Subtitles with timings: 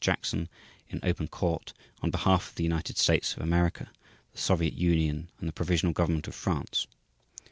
[0.03, 0.49] Jackson
[0.89, 3.91] in open Court on behalf of the United States of America,
[4.31, 6.87] the Soviet Union and the Provisional Government of France.